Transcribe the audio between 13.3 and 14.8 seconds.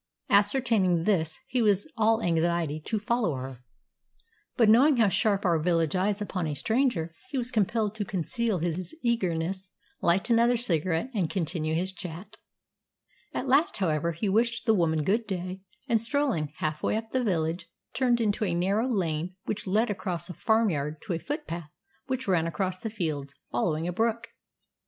At last, however, he wished the